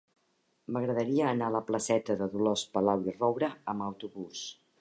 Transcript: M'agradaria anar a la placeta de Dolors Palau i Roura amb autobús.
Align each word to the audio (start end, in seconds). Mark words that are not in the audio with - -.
M'agradaria 0.77 1.27
anar 1.33 1.51
a 1.53 1.55
la 1.57 1.61
placeta 1.69 2.17
de 2.23 2.31
Dolors 2.37 2.65
Palau 2.79 3.07
i 3.15 3.17
Roura 3.21 3.55
amb 3.75 3.91
autobús. 3.93 4.45